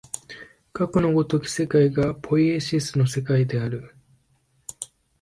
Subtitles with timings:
[0.73, 3.95] かくの如き世界がポイエシスの世界である。